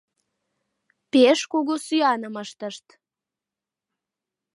Пеш 1.11 1.39
кугу 1.51 1.75
сӱаным 1.85 2.35
ыштышт. 2.43 2.85